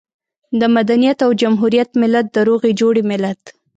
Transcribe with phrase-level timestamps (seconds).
[0.59, 3.41] د مدنيت او جمهوريت ملت، د روغې جوړې ملت.